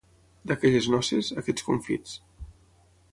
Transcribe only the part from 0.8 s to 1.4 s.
noces,